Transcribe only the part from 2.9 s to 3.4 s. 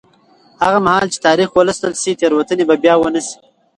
ونه شي.